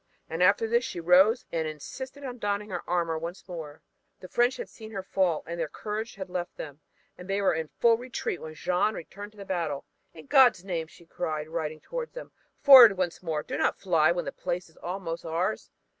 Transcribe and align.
And 0.27 0.41
after 0.41 0.67
this 0.67 0.83
she 0.83 0.99
rose 0.99 1.45
and 1.51 1.67
insisted 1.67 2.23
on 2.23 2.39
donning 2.39 2.71
her 2.71 2.81
armor 2.89 3.19
once 3.19 3.47
more. 3.47 3.83
The 4.19 4.27
French 4.27 4.57
had 4.57 4.67
seen 4.67 4.89
her 4.89 5.03
fall 5.03 5.43
and 5.45 5.59
their 5.59 5.67
courage 5.67 6.15
had 6.15 6.27
left 6.27 6.57
them, 6.57 6.79
and 7.19 7.29
they 7.29 7.39
were 7.39 7.53
in 7.53 7.67
full 7.79 7.97
retreat 7.99 8.41
when 8.41 8.55
Jeanne 8.55 8.95
returned 8.95 9.33
to 9.33 9.37
the 9.37 9.45
battle. 9.45 9.85
"In 10.15 10.25
God's 10.25 10.65
name," 10.65 10.87
she 10.87 11.05
cried, 11.05 11.49
riding 11.49 11.81
toward 11.81 12.13
them, 12.15 12.31
"forward 12.63 12.97
once 12.97 13.21
more. 13.21 13.43
Do 13.43 13.57
not 13.59 13.77
fly 13.79 14.11
when 14.11 14.25
the 14.25 14.31
place 14.31 14.69
is 14.69 14.77
almost 14.77 15.23
ours. 15.23 15.69